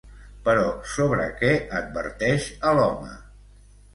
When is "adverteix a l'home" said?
1.81-3.13